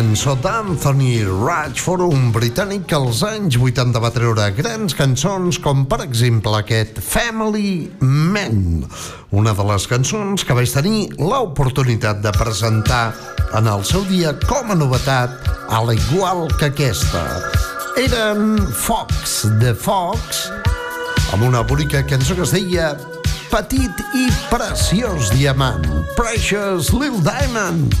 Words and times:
cançó 0.00 0.32
d'Anthony 0.40 1.26
Ratchford, 1.28 2.06
un 2.08 2.30
britànic 2.32 2.86
que 2.88 2.96
als 2.96 3.18
anys 3.26 3.58
80 3.60 4.00
va 4.00 4.08
treure 4.14 4.46
grans 4.56 4.94
cançons 4.96 5.58
com 5.60 5.82
per 5.90 5.98
exemple 6.06 6.54
aquest 6.56 7.02
Family 7.04 7.90
Man, 8.00 8.86
una 9.36 9.52
de 9.52 9.66
les 9.68 9.84
cançons 9.90 10.46
que 10.46 10.56
vaig 10.56 10.72
tenir 10.72 11.10
l'oportunitat 11.20 12.24
de 12.24 12.32
presentar 12.32 13.12
en 13.58 13.68
el 13.68 13.84
seu 13.84 14.06
dia 14.08 14.32
com 14.46 14.72
a 14.72 14.78
novetat 14.78 15.36
a 15.68 15.84
l'igual 15.84 16.46
que 16.56 16.70
aquesta. 16.72 17.26
Eren 18.00 18.56
Fox, 18.72 19.42
The 19.60 19.74
Fox, 19.76 20.46
amb 21.34 21.44
una 21.44 21.60
bonica 21.60 22.00
cançó 22.08 22.38
que 22.38 22.48
es 22.48 22.56
deia 22.56 22.94
Petit 23.52 24.06
i 24.16 24.30
preciós 24.48 25.28
diamant, 25.34 25.84
Precious 26.16 26.88
Little 26.94 27.20
Diamond, 27.26 28.00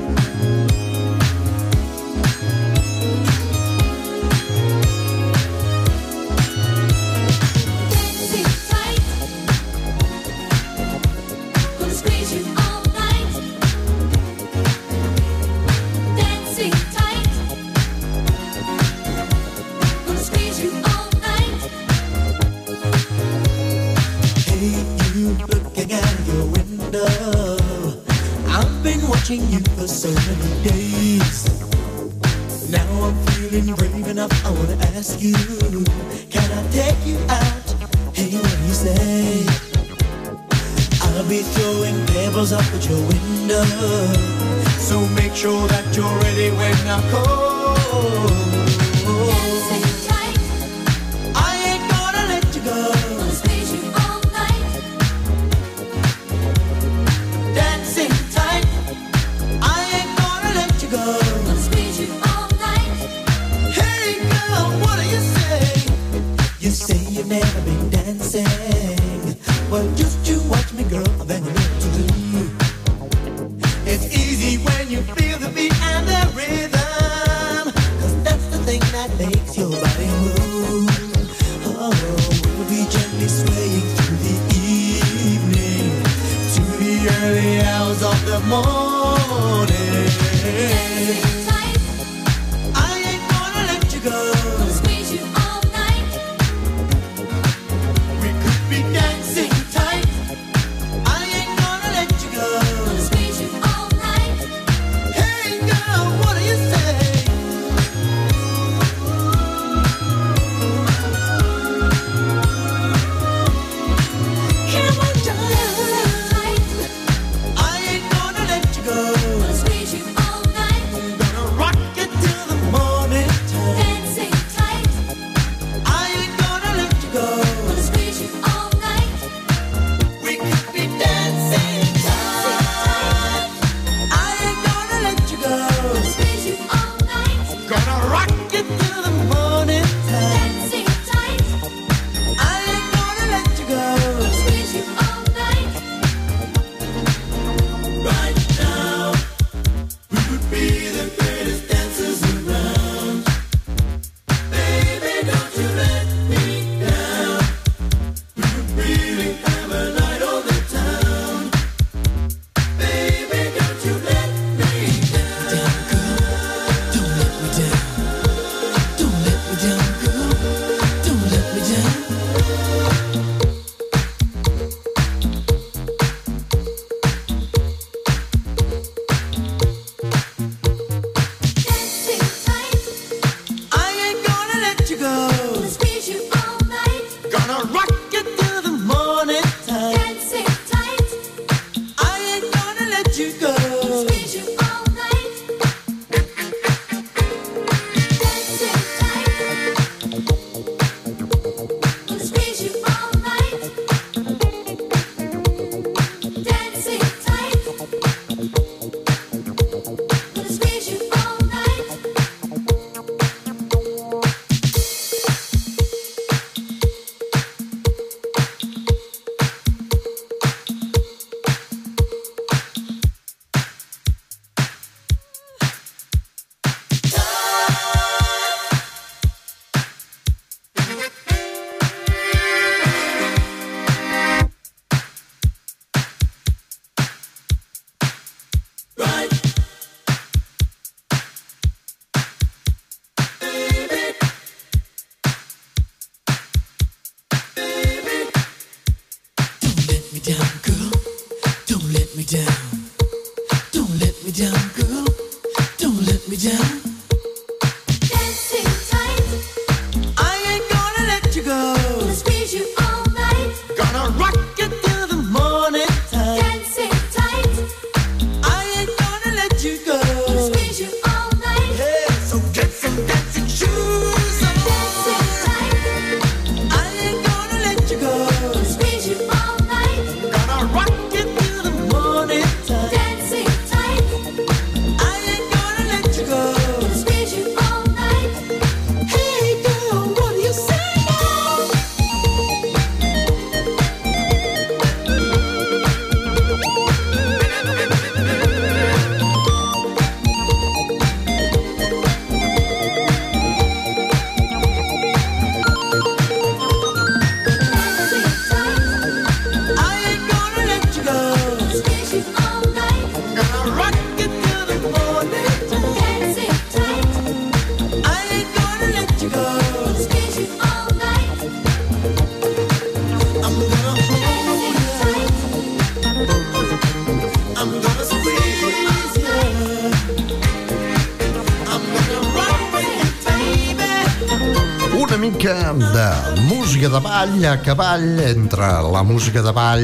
Música 336.81 336.97
de 336.97 337.03
ball 337.05 337.45
a 337.45 337.61
cavall 337.61 338.19
entre 338.21 338.67
la 338.89 339.03
música 339.03 339.41
de 339.43 339.51
ball 339.53 339.83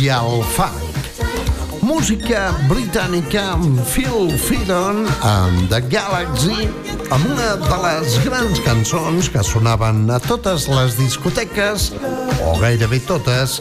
i 0.00 0.06
el 0.08 0.38
funk. 0.54 1.18
Música 1.84 2.54
britànica 2.70 3.42
amb 3.52 3.82
Phil 3.84 4.30
Fidon 4.32 5.02
amb 5.28 5.66
The 5.68 5.82
Galaxy 5.92 6.70
amb 7.12 7.26
una 7.34 7.50
de 7.60 7.80
les 7.82 8.16
grans 8.24 8.62
cançons 8.64 9.28
que 9.28 9.42
sonaven 9.44 10.06
a 10.08 10.16
totes 10.24 10.70
les 10.72 10.96
discoteques 10.96 11.90
o 12.46 12.54
gairebé 12.62 13.02
totes 13.04 13.58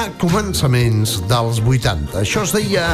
a 0.00 0.06
començaments 0.22 1.18
dels 1.28 1.60
80. 1.60 2.22
Això 2.22 2.46
es 2.48 2.54
deia 2.56 2.86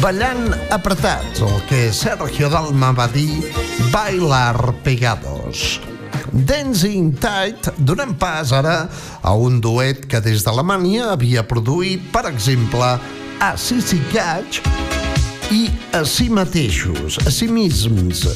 Ballant 0.00 0.54
apretats, 0.72 1.44
el 1.44 1.60
que 1.68 1.90
Sergio 1.92 2.48
Dalma 2.48 2.94
va 2.96 3.10
dir 3.12 3.44
Bailar 3.92 4.72
pegados. 4.88 5.76
Dancing 6.44 7.14
Tight 7.16 7.70
donant 7.78 8.12
pas 8.18 8.52
ara 8.52 8.88
a 9.22 9.32
un 9.32 9.60
duet 9.60 10.04
que 10.08 10.20
des 10.20 10.44
d'Alemanya 10.44 11.12
havia 11.14 11.44
produït, 11.46 12.02
per 12.12 12.26
exemple, 12.28 12.96
a 13.40 13.50
Sissy 13.56 14.00
Catch 14.12 14.60
i 15.54 15.68
a 15.96 16.04
si 16.04 16.28
mateixos, 16.28 17.18
a 17.26 17.32
si 17.32 17.48
misms. 17.48 18.26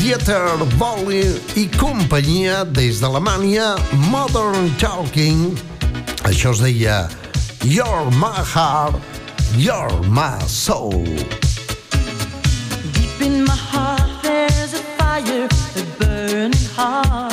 Dieter 0.00 0.56
Bolle 0.78 1.36
i 1.56 1.66
companyia 1.76 2.64
des 2.64 3.00
d'Alemanya, 3.00 3.76
Modern 4.08 4.70
Talking. 4.80 5.52
Això 6.28 6.52
es 6.52 6.62
deia 6.64 7.08
You're 7.64 8.10
my 8.16 8.42
heart, 8.42 8.96
you're 9.56 10.02
my 10.08 10.38
soul. 10.48 11.04
Deep 12.92 13.20
in 13.20 13.44
my 13.44 13.56
heart, 13.56 13.91
heart. 16.74 17.31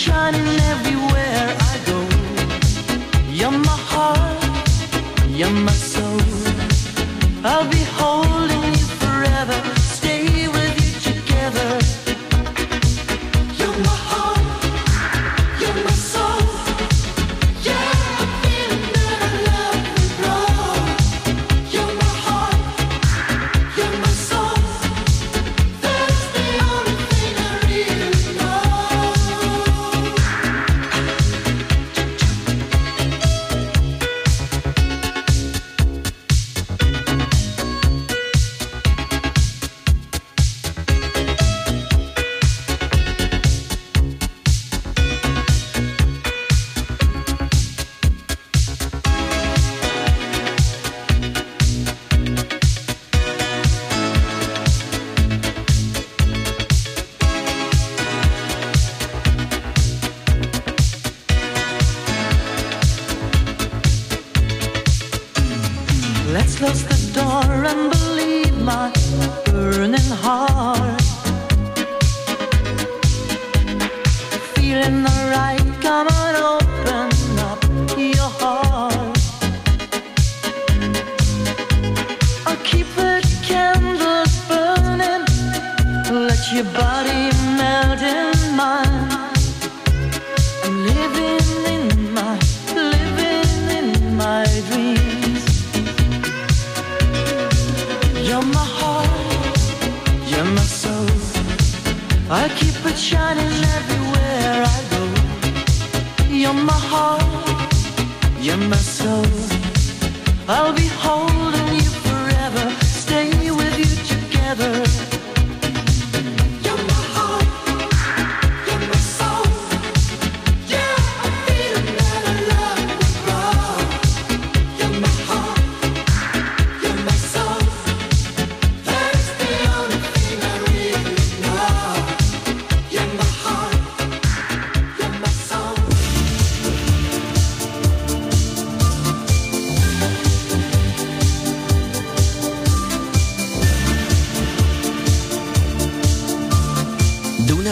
Shining 0.00 0.58
everywhere 0.72 1.46
I 1.70 1.74
go. 1.84 1.98
You're 3.28 3.50
my 3.50 3.78
heart, 3.92 4.42
you're 5.28 5.50
my 5.50 5.69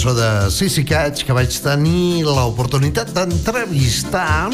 Cançó 0.00 0.14
de 0.16 0.50
Sissy 0.50 0.82
Catch 0.88 1.26
que 1.28 1.34
vaig 1.36 1.52
tenir 1.60 2.22
l'oportunitat 2.24 3.10
d'entrevistar 3.12 4.48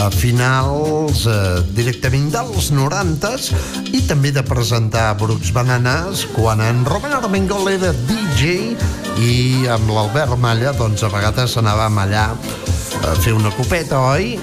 a 0.00 0.06
finals 0.08 1.26
eh, 1.28 1.60
directament 1.76 2.30
dels 2.32 2.70
90s 2.72 3.50
i 3.92 4.00
també 4.08 4.32
de 4.32 4.40
presentar 4.48 5.10
Brooks 5.20 5.52
Bananas 5.52 6.24
quan 6.32 6.64
en 6.64 6.86
Robert 6.88 7.18
Armengol 7.18 7.68
era 7.74 7.92
DJ 8.08 8.72
i 9.20 9.68
amb 9.68 9.92
l'Albert 9.92 10.40
Malla 10.40 10.72
doncs 10.72 11.04
a 11.04 11.12
vegades 11.12 11.58
anàvem 11.60 12.00
allà 12.06 12.30
a 12.32 13.14
fer 13.20 13.36
una 13.36 13.52
copeta, 13.60 14.00
oi? 14.16 14.38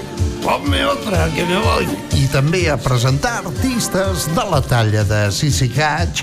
Ponme 0.46 0.86
otra, 0.86 1.26
que 1.34 1.42
me 1.42 1.58
voy. 1.58 1.90
I 2.22 2.30
també 2.30 2.68
a 2.70 2.78
presentar 2.78 3.40
artistes 3.42 4.30
de 4.30 4.46
la 4.46 4.62
talla 4.62 5.02
de 5.02 5.26
Sissy 5.34 5.72
Catch. 5.74 6.22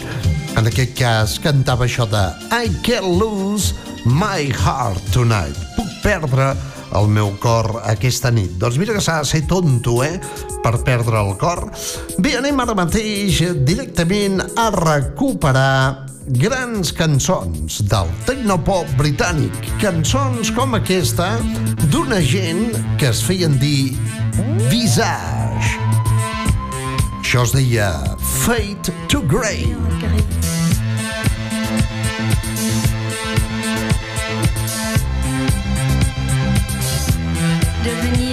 En 0.55 0.69
aquest 0.69 0.95
cas 0.95 1.39
cantava 1.43 1.89
això 1.89 2.07
de 2.07 2.23
I 2.53 2.71
can't 2.85 3.17
lose 3.19 3.73
my 4.05 4.51
heart 4.63 5.01
tonight. 5.13 5.57
Puc 5.77 5.89
perdre 6.03 6.53
el 6.93 7.07
meu 7.09 7.33
cor 7.41 7.81
aquesta 7.87 8.31
nit. 8.31 8.57
Doncs 8.61 8.77
mira 8.77 8.95
que 8.95 9.01
s'ha 9.03 9.21
de 9.23 9.29
ser 9.29 9.43
tonto, 9.49 10.01
eh?, 10.03 10.19
per 10.63 10.77
perdre 10.85 11.19
el 11.19 11.35
cor. 11.41 11.65
Bé, 12.23 12.37
anem 12.39 12.59
ara 12.63 12.75
mateix 12.77 13.41
directament 13.67 14.39
a 14.59 14.69
recuperar 14.75 16.05
grans 16.39 16.93
cançons 16.95 17.81
del 17.91 18.11
tecnopop 18.27 18.87
britànic. 18.99 19.57
Cançons 19.81 20.53
com 20.55 20.77
aquesta 20.79 21.33
d'una 21.91 22.21
gent 22.23 22.69
que 22.99 23.11
es 23.11 23.23
feien 23.27 23.59
dir 23.59 23.93
Visage. 24.71 25.77
Això 27.19 27.43
es 27.43 27.55
deia 27.55 27.91
Fate 28.43 28.93
to 29.11 29.23
Grey. 29.27 30.52
Devenir 37.83 38.32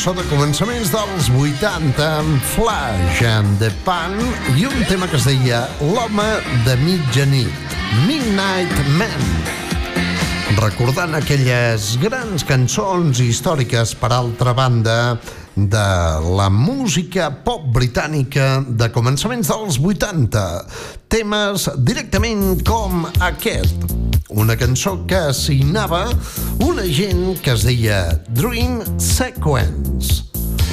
cançó 0.00 0.14
de 0.16 0.22
començaments 0.30 0.88
dels 0.88 1.26
80 1.28 2.00
amb 2.00 2.44
Flash 2.54 3.18
and 3.28 3.58
the 3.60 3.68
Pan 3.84 4.14
i 4.56 4.64
un 4.64 4.78
tema 4.88 5.04
que 5.04 5.18
es 5.18 5.26
deia 5.28 5.58
L'home 5.82 6.24
de 6.64 6.76
mitjanit, 6.80 7.74
Midnight 8.06 8.72
Man. 8.96 9.26
Recordant 10.56 11.12
aquelles 11.18 11.98
grans 12.00 12.46
cançons 12.48 13.20
històriques, 13.20 13.92
per 14.00 14.14
altra 14.16 14.56
banda, 14.56 15.18
de 15.52 15.86
la 16.32 16.48
música 16.48 17.28
pop 17.44 17.68
britànica 17.68 18.62
de 18.64 18.88
començaments 18.96 19.52
dels 19.52 19.76
80. 19.76 20.46
Temes 21.12 21.68
directament 21.76 22.64
com 22.64 23.04
aquest 23.20 24.09
una 24.28 24.56
cançó 24.56 25.06
que 25.06 25.16
assignava 25.16 26.08
una 26.60 26.84
gent 26.84 27.40
que 27.42 27.52
es 27.52 27.64
deia 27.64 28.00
Dream 28.36 28.80
Sequence, 29.00 30.24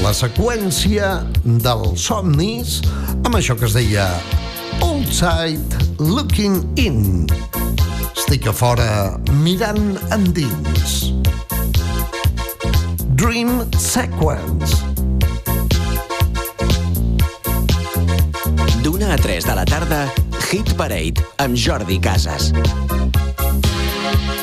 la 0.03 0.11
seqüència 0.13 1.23
dels 1.43 2.07
somnis 2.09 2.81
amb 3.23 3.37
això 3.39 3.57
que 3.57 3.65
es 3.69 3.77
deia 3.77 4.07
Outside 4.85 5.87
Looking 5.97 6.61
In. 6.77 7.25
Estic 8.13 8.49
a 8.49 8.53
fora 8.53 8.89
mirant 9.43 9.97
endins. 10.13 11.13
Dream 13.17 13.63
Sequence. 13.81 14.83
D'una 18.83 19.13
a 19.15 19.17
3 19.17 19.49
de 19.49 19.55
la 19.57 19.65
tarda, 19.65 20.05
Hit 20.47 20.75
Parade 20.77 21.25
amb 21.43 21.57
Jordi 21.57 21.97
Casas. 21.99 22.53
Thank 24.07 24.31
you. 24.31 24.36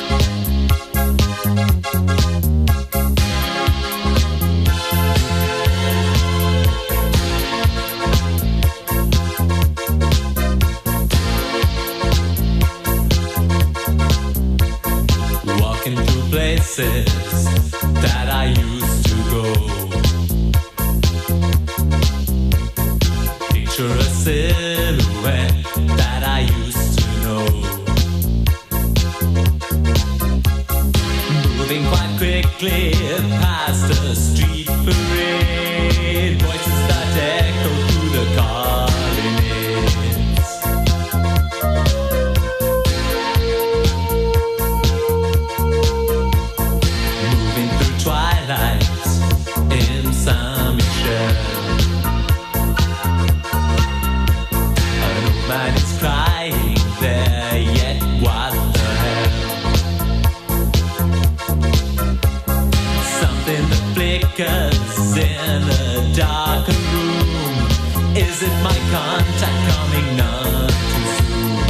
Is 68.17 68.45
it 68.45 68.63
my 68.63 68.79
contact 68.93 69.73
coming 69.73 70.21
up 70.21 70.69
too 70.71 71.07
soon? 71.19 71.64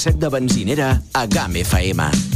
Casset 0.00 0.16
de 0.16 0.30
benzinera 0.32 0.88
a 1.12 1.26
GAM 1.26 1.60
FM. 1.60 2.29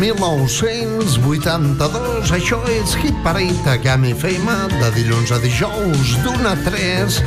1982. 0.00 2.32
Això 2.32 2.56
és 2.72 2.94
Hit 3.02 3.12
Parade 3.20 3.76
a 3.92 3.98
mi 4.00 4.14
feima 4.16 4.64
de 4.72 4.88
dilluns 4.94 5.28
a 5.36 5.38
dijous 5.42 6.14
d'una 6.24 6.54
a 6.54 6.56
tres, 6.64 7.18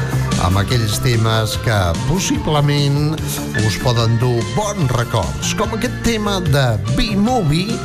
amb 0.47 0.57
aquells 0.63 0.95
temes 1.05 1.53
que 1.61 1.77
possiblement 2.07 3.13
us 3.61 3.77
poden 3.83 4.17
dur 4.23 4.41
bons 4.57 4.89
records, 4.97 5.53
com 5.59 5.69
aquest 5.77 5.97
tema 6.07 6.39
de 6.49 6.65
B-Movie 6.97 7.77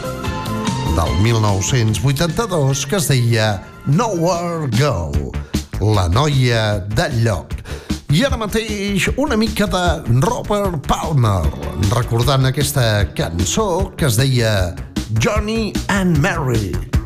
del 0.96 1.12
1982 1.26 2.88
que 2.88 2.96
es 2.96 3.12
deia 3.12 3.60
Nowhere 3.84 4.72
Go, 4.80 5.12
la 5.84 6.08
noia 6.08 6.80
del 6.96 7.12
lloc. 7.28 7.57
I 8.08 8.22
ara 8.24 8.38
mateix 8.40 9.04
una 9.20 9.36
mica 9.36 9.66
de 9.68 9.82
Robert 10.24 10.80
Palmer, 10.88 11.44
recordant 11.92 12.48
aquesta 12.48 13.04
cançó 13.12 13.68
que 14.00 14.08
es 14.08 14.16
deia 14.16 14.52
Johnny 15.20 15.74
and 15.92 16.16
Mary. 16.24 16.97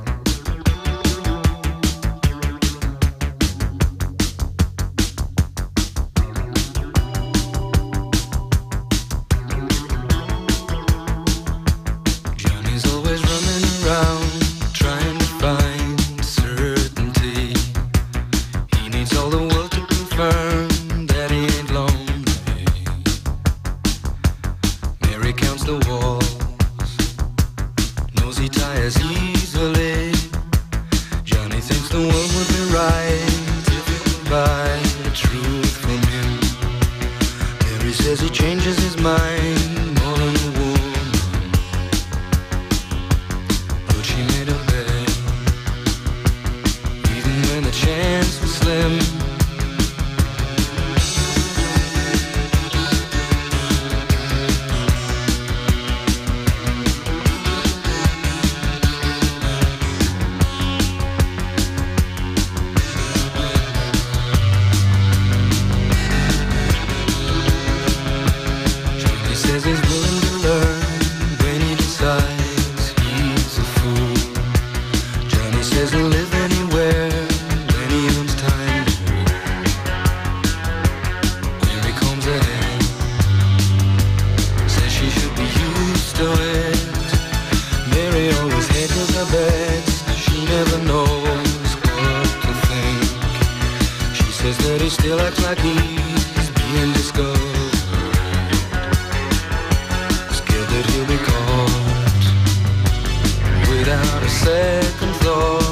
the 104.23 104.29
second 104.29 105.15
floor. 105.17 105.72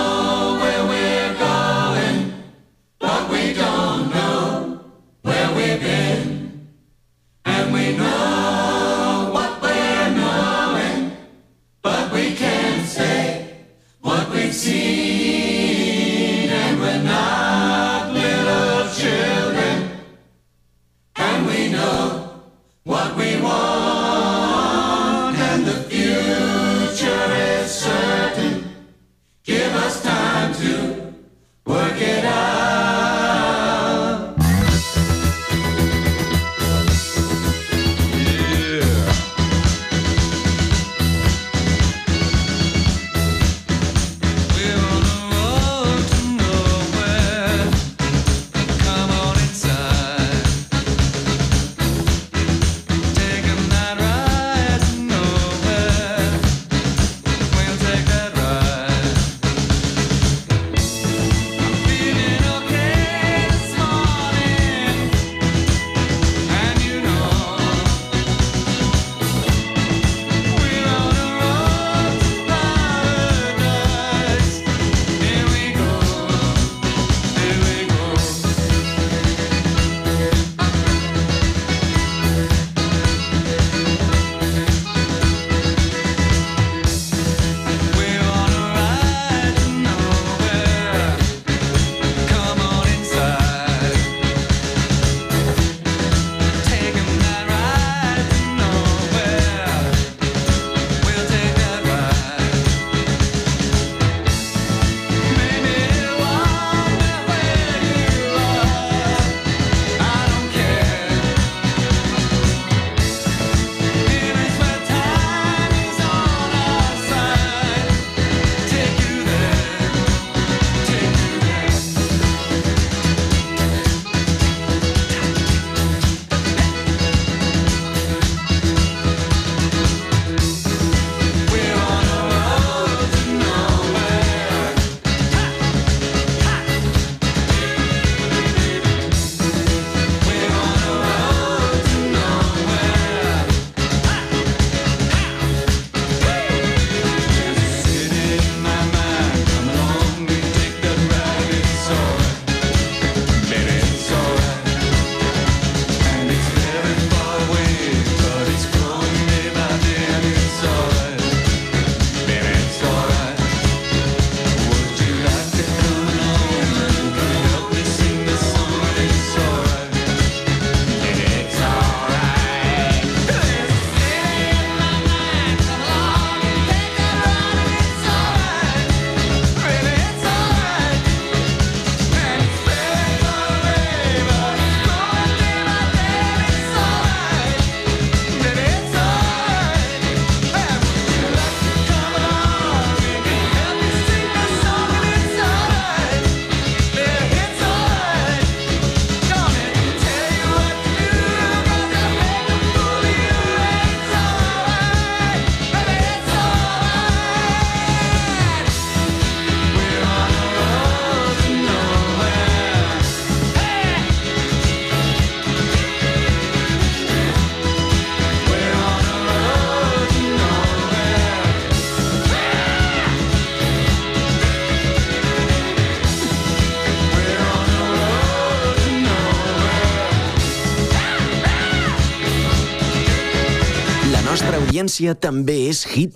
L'audiència 234.71 235.11
també 235.19 235.67
és 235.67 235.83
Hit 235.83 236.15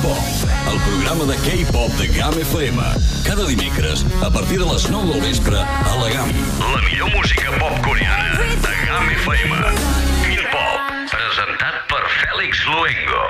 Pop, 0.00 0.16
el 0.72 0.80
programa 0.80 1.28
de 1.28 1.36
K-pop 1.44 1.92
de 1.98 2.06
GAM 2.16 2.32
FM. 2.40 2.80
Cada 3.26 3.44
dimecres, 3.44 4.06
a 4.24 4.30
partir 4.32 4.56
de 4.58 4.64
les 4.64 4.88
9 4.88 5.12
del 5.12 5.20
vespre, 5.20 5.60
a 5.60 5.94
la 6.00 6.08
GAM. 6.08 6.32
La 6.72 6.80
millor 6.88 7.12
música 7.12 7.52
pop 7.58 7.76
coreana 7.84 8.48
de 8.64 8.72
GAM 8.86 9.12
FM. 9.18 9.52
Quin 10.24 10.40
Pop, 10.56 10.80
presentat 11.12 11.84
per 11.92 12.00
Fèlix 12.16 12.64
Luengo. 12.72 13.28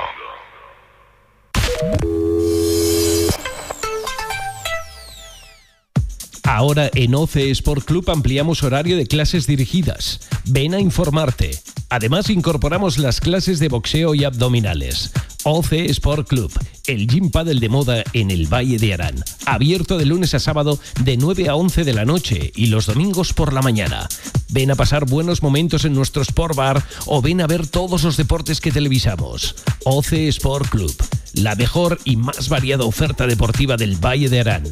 Ahora 6.51 6.91
en 6.95 7.15
OCE 7.15 7.49
Sport 7.51 7.85
Club 7.85 8.09
ampliamos 8.09 8.61
horario 8.63 8.97
de 8.97 9.07
clases 9.07 9.47
dirigidas. 9.47 10.19
Ven 10.43 10.73
a 10.73 10.81
informarte. 10.81 11.57
Además 11.91 12.29
incorporamos 12.29 12.97
las 12.97 13.19
clases 13.19 13.59
de 13.59 13.67
boxeo 13.67 14.15
y 14.15 14.23
abdominales. 14.23 15.11
OCE 15.43 15.91
Sport 15.91 16.25
Club, 16.25 16.49
el 16.87 17.05
gym 17.05 17.29
paddle 17.31 17.59
de 17.59 17.67
moda 17.67 18.01
en 18.13 18.31
el 18.31 18.47
Valle 18.47 18.77
de 18.77 18.93
Arán. 18.93 19.21
Abierto 19.45 19.97
de 19.97 20.05
lunes 20.05 20.33
a 20.33 20.39
sábado 20.39 20.79
de 21.03 21.17
9 21.17 21.49
a 21.49 21.55
11 21.55 21.83
de 21.83 21.93
la 21.93 22.05
noche 22.05 22.53
y 22.55 22.67
los 22.67 22.85
domingos 22.85 23.33
por 23.33 23.51
la 23.51 23.61
mañana. 23.61 24.07
Ven 24.47 24.71
a 24.71 24.75
pasar 24.75 25.05
buenos 25.05 25.43
momentos 25.43 25.83
en 25.83 25.93
nuestro 25.93 26.21
Sport 26.21 26.55
Bar 26.55 26.81
o 27.07 27.21
ven 27.21 27.41
a 27.41 27.47
ver 27.47 27.67
todos 27.67 28.03
los 28.03 28.15
deportes 28.15 28.61
que 28.61 28.71
televisamos. 28.71 29.55
OCE 29.83 30.29
Sport 30.29 30.69
Club, 30.69 30.95
la 31.33 31.55
mejor 31.55 31.99
y 32.05 32.15
más 32.15 32.47
variada 32.47 32.85
oferta 32.85 33.27
deportiva 33.27 33.75
del 33.75 33.97
Valle 33.97 34.29
de 34.29 34.39
Arán. 34.39 34.63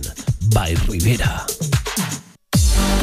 By 0.53 0.73
Rivera. 0.87 1.45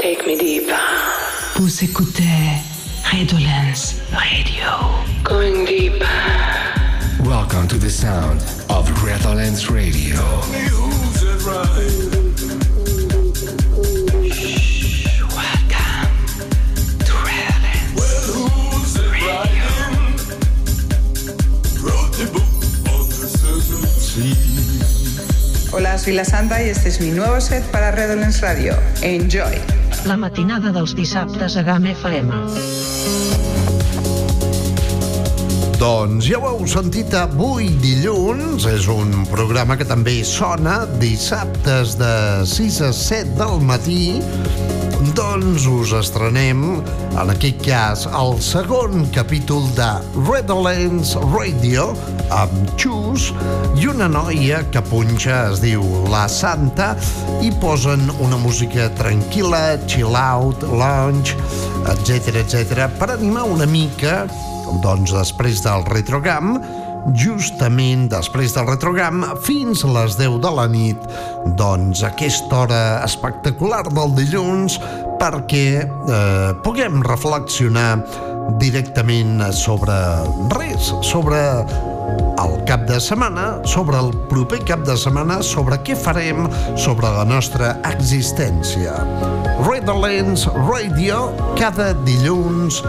Take 0.00 0.28
me 0.28 0.36
deep. 0.38 0.70
Vous 1.56 1.82
écoutez 1.82 2.22
Redolence 3.10 3.96
Radio. 4.12 4.64
Going 5.24 5.64
deep. 5.64 6.00
Welcome 7.24 7.66
to 7.66 7.78
the 7.78 7.90
sound 7.90 8.40
of 8.70 8.88
Redolence 9.02 9.68
Radio. 9.68 10.14
Hola, 25.72 25.98
soy 25.98 26.12
la 26.12 26.24
Santa 26.24 26.62
y 26.62 26.68
este 26.68 26.88
es 26.88 27.00
mi 27.00 27.10
nuevo 27.10 27.40
set 27.40 27.64
para 27.72 27.90
Redolence 27.90 28.40
Radio. 28.40 28.76
Enjoy. 29.02 29.77
La 30.08 30.16
matinada 30.16 30.70
dels 30.72 30.94
dissabtes 30.96 31.58
a 31.60 31.62
GAM 31.66 31.84
FM. 31.90 32.30
Doncs 35.76 36.30
ja 36.30 36.38
ho 36.40 36.48
heu 36.48 36.62
sentit 36.70 37.12
avui 37.18 37.68
dilluns, 37.82 38.64
és 38.70 38.88
un 38.88 39.12
programa 39.28 39.76
que 39.76 39.84
també 39.84 40.16
sona 40.24 40.78
dissabtes 41.02 41.98
de 42.00 42.14
6 42.48 42.80
a 42.88 42.90
7 42.96 43.36
del 43.42 43.60
matí, 43.68 44.00
doncs 45.14 45.66
us 45.70 45.92
estrenem, 45.94 46.62
en 47.14 47.30
aquest 47.30 47.60
cas, 47.62 48.04
el 48.18 48.38
segon 48.42 49.06
capítol 49.14 49.68
de 49.76 49.86
Redolence 50.26 51.18
Radio, 51.30 51.92
amb 52.34 52.72
Xus 52.80 53.28
i 53.78 53.86
una 53.90 54.08
noia 54.10 54.64
que 54.74 54.82
punxa, 54.90 55.44
es 55.52 55.62
diu 55.62 55.84
La 56.10 56.26
Santa, 56.30 56.94
i 57.44 57.52
posen 57.62 58.10
una 58.24 58.40
música 58.42 58.88
tranquil·la, 58.98 59.78
chill 59.86 60.18
out, 60.18 60.66
lounge, 60.66 61.38
etc 61.86 62.42
etc 62.42 62.88
per 62.98 63.12
animar 63.14 63.46
una 63.48 63.68
mica 63.70 64.24
doncs 64.82 65.14
després 65.14 65.62
del 65.64 65.86
retrogam, 65.88 66.58
justament 67.18 68.06
després 68.12 68.54
del 68.56 68.68
retrogam, 68.68 69.24
fins 69.44 69.84
a 69.84 69.92
les 69.94 70.16
10 70.18 70.38
de 70.44 70.52
la 70.54 70.66
nit, 70.70 71.04
doncs 71.58 72.04
aquesta 72.06 72.64
hora 72.64 72.80
espectacular 73.06 73.84
del 73.90 74.14
dilluns, 74.18 74.78
perquè 75.18 75.68
eh, 75.82 76.50
puguem 76.64 77.02
reflexionar 77.06 77.90
directament 78.58 79.42
sobre 79.52 79.94
res, 80.54 80.92
sobre 81.04 81.40
el 82.38 82.54
cap 82.68 82.86
de 82.88 83.00
setmana, 83.02 83.58
sobre 83.66 83.98
el 83.98 84.12
proper 84.30 84.60
cap 84.68 84.84
de 84.86 84.96
setmana, 84.96 85.40
sobre 85.42 85.80
què 85.84 85.96
farem, 85.98 86.46
sobre 86.78 87.10
la 87.18 87.26
nostra 87.28 87.74
existència. 87.90 88.94
Redolence 89.66 90.48
Radio, 90.70 91.28
cada 91.58 91.92
dilluns 92.06 92.82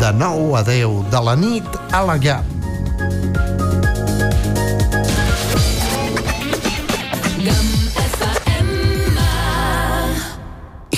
de 0.00 0.16
9 0.22 0.58
a 0.58 0.66
10 0.70 1.06
de 1.12 1.24
la 1.28 1.38
nit 1.38 1.78
a 1.92 2.06
la 2.06 2.18
GAM. 2.22 2.61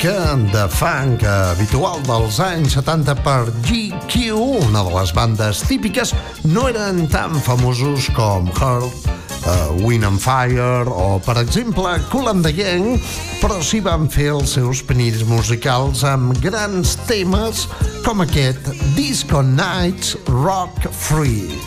Mica 0.00 0.34
de 0.52 0.68
funk 0.72 1.24
habitual 1.28 1.98
dels 2.06 2.38
anys 2.40 2.72
70 2.72 3.14
per 3.20 3.50
GQ, 3.66 4.30
una 4.64 4.80
de 4.86 4.94
les 4.94 5.10
bandes 5.12 5.60
típiques, 5.68 6.14
no 6.48 6.68
eren 6.70 7.02
tan 7.12 7.34
famosos 7.44 8.06
com 8.16 8.48
Heart, 8.48 9.10
uh, 9.44 9.84
Wind 9.84 10.06
and 10.08 10.16
Fire 10.16 10.88
o, 10.88 11.20
per 11.20 11.36
exemple, 11.42 11.92
Cool 12.08 12.32
and 12.32 12.46
the 12.46 12.52
Gang, 12.56 12.96
però 13.42 13.60
sí 13.60 13.82
van 13.84 14.08
fer 14.08 14.30
els 14.38 14.56
seus 14.56 14.80
penills 14.80 15.26
musicals 15.28 16.00
amb 16.08 16.32
grans 16.40 16.96
temes 17.04 17.66
com 18.06 18.24
aquest 18.24 18.72
Disco 18.96 19.44
Nights 19.44 20.16
Rock 20.32 20.88
Free 20.88 21.60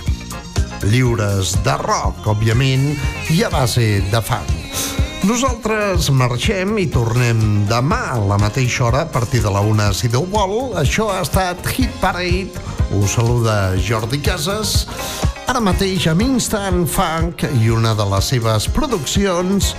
lliures 0.89 1.53
de 1.63 1.77
rock, 1.85 2.25
òbviament, 2.33 2.95
i 3.29 3.45
a 3.45 3.53
base 3.53 4.01
de 4.09 4.25
funk. 4.25 4.62
Nosaltres 5.23 6.09
marxem 6.11 6.73
i 6.81 6.83
tornem 6.91 7.37
demà 7.69 7.99
a 8.11 8.17
la 8.19 8.35
mateixa 8.41 8.83
hora 8.83 9.05
a 9.05 9.07
partir 9.07 9.39
de 9.45 9.51
la 9.55 9.61
una 9.63 9.85
si 9.95 10.09
Déu 10.11 10.25
vol. 10.27 10.73
Això 10.75 11.05
ha 11.13 11.21
estat 11.23 11.63
Hit 11.71 11.93
Parade. 12.01 12.59
Us 12.99 13.15
saluda 13.15 13.77
Jordi 13.79 14.19
Casas. 14.19 14.83
Ara 15.47 15.63
mateix 15.63 16.09
amb 16.11 16.25
Instant 16.27 16.83
Funk 16.91 17.47
i 17.61 17.71
una 17.71 17.95
de 17.95 18.09
les 18.11 18.33
seves 18.35 18.67
produccions 18.75 19.71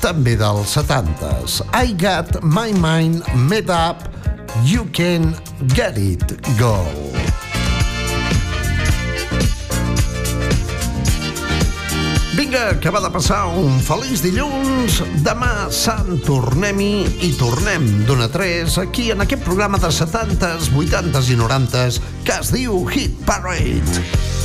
també 0.00 0.32
dels 0.40 0.72
70s. 0.80 1.60
I 1.76 1.92
got 2.00 2.40
my 2.40 2.72
mind 2.80 3.20
made 3.36 3.68
up, 3.68 4.08
you 4.64 4.88
can 4.96 5.34
get 5.76 6.00
it, 6.00 6.24
girl. 6.56 7.25
Vinga, 12.56 12.80
que 12.80 12.88
va 12.88 13.02
de 13.04 13.10
passar 13.12 13.42
un 13.60 13.74
feliç 13.84 14.22
dilluns. 14.24 15.02
Demà 15.26 15.66
Sant 15.68 16.22
tornem-hi 16.24 17.04
i 17.28 17.30
tornem 17.36 17.84
d'una 18.08 18.30
a 18.30 18.32
3 18.32 18.78
aquí 18.80 19.10
en 19.12 19.20
aquest 19.26 19.44
programa 19.44 19.76
de 19.82 19.90
70s, 19.92 20.70
80s 20.72 21.28
i 21.34 21.36
90s 21.36 22.00
que 22.24 22.40
es 22.40 22.54
diu 22.56 22.80
Hit 22.88 23.20
Parade. 23.28 24.35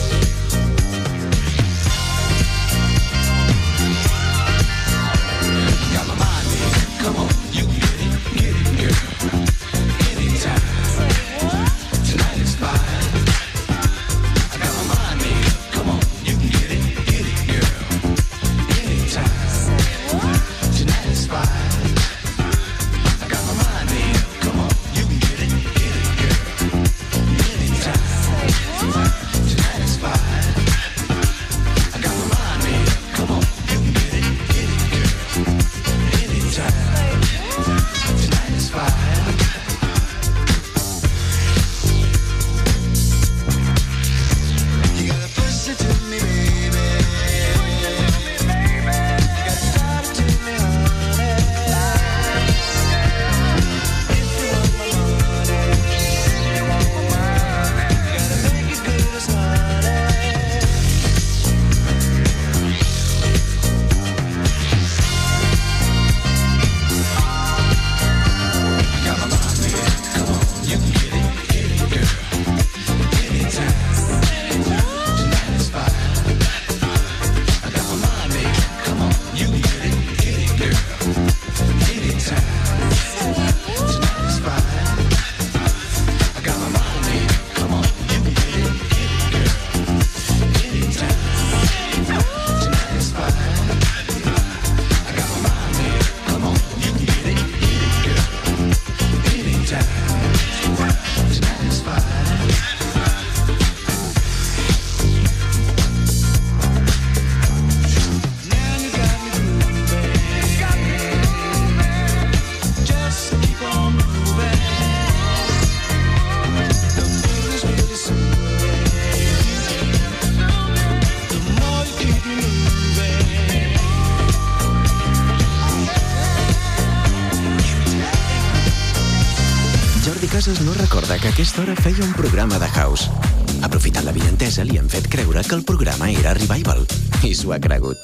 S'ho 137.41 137.53
ha 137.55 137.59
cregut. 137.59 137.97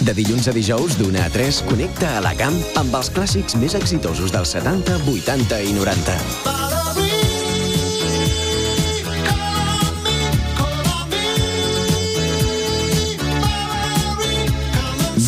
De 0.00 0.14
dilluns 0.16 0.48
a 0.48 0.52
dijous, 0.52 0.96
d'una 0.98 1.24
a 1.24 1.30
3, 1.32 1.62
connecta 1.68 2.16
a 2.18 2.20
la 2.24 2.32
camp 2.36 2.56
amb 2.80 2.94
els 2.98 3.10
clàssics 3.14 3.56
més 3.60 3.76
exitosos 3.78 4.32
dels 4.34 4.52
70, 4.56 4.98
80 5.08 5.60
i 5.64 5.72
90. 5.76 6.16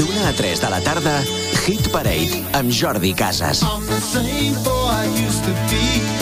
D'una 0.00 0.28
a 0.28 0.34
3 0.40 0.64
de 0.66 0.72
la 0.72 0.82
tarda, 0.84 1.14
Hit 1.62 1.88
Parade 1.94 2.42
amb 2.58 2.72
Jordi 2.72 3.14
Casas. 3.14 3.62
I'm 3.62 3.86
the 3.86 4.00
same 4.00 4.56
boy 4.64 4.90
I 4.90 5.06
used 5.24 5.44
to 5.44 5.52
be. 5.70 6.21